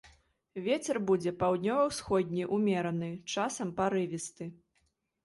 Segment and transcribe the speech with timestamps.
[0.67, 4.49] Вецер будзе паўднёва-ўсходні ўмераны, часам парывісты.